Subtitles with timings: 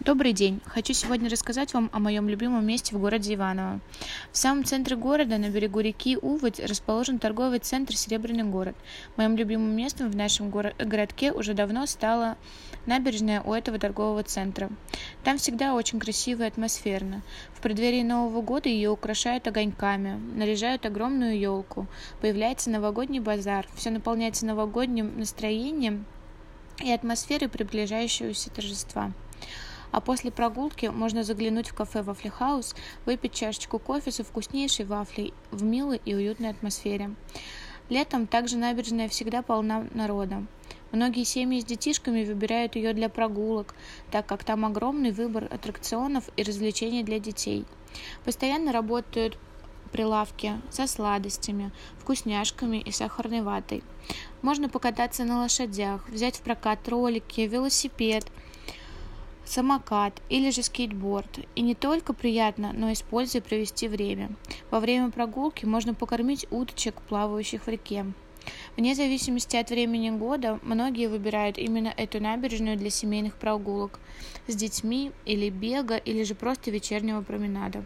[0.00, 0.60] Добрый день!
[0.66, 3.80] Хочу сегодня рассказать вам о моем любимом месте в городе Иваново.
[4.30, 8.76] В самом центре города, на берегу реки Уводь, расположен торговый центр «Серебряный город».
[9.16, 12.36] Моим любимым местом в нашем городке уже давно стала
[12.84, 14.68] набережная у этого торгового центра.
[15.24, 17.22] Там всегда очень красиво и атмосферно.
[17.54, 21.86] В преддверии Нового года ее украшают огоньками, наряжают огромную елку,
[22.20, 26.04] появляется новогодний базар, все наполняется новогодним настроением
[26.84, 29.10] и атмосферой приближающегося торжества.
[29.96, 35.32] А после прогулки можно заглянуть в кафе «Вафли Хаус», выпить чашечку кофе со вкуснейшей вафлей
[35.50, 37.12] в милой и уютной атмосфере.
[37.88, 40.44] Летом также набережная всегда полна народа.
[40.92, 43.74] Многие семьи с детишками выбирают ее для прогулок,
[44.10, 47.64] так как там огромный выбор аттракционов и развлечений для детей.
[48.22, 49.38] Постоянно работают
[49.92, 53.82] прилавки со сладостями, вкусняшками и сахарной ватой.
[54.42, 58.26] Можно покататься на лошадях, взять в прокат ролики, велосипед–
[59.56, 61.40] самокат или же скейтборд.
[61.54, 64.28] И не только приятно, но и с пользой провести время.
[64.70, 68.04] Во время прогулки можно покормить уточек, плавающих в реке.
[68.76, 73.98] Вне зависимости от времени года, многие выбирают именно эту набережную для семейных прогулок
[74.46, 77.84] с детьми или бега, или же просто вечернего променада.